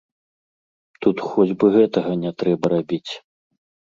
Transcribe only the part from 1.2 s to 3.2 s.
хоць бы гэтага не трэба рабіць.